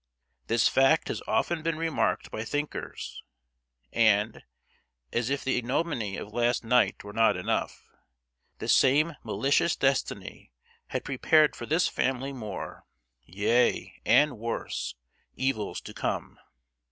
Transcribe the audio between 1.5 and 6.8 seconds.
been remarked by thinkers; and, as if the ignominy of last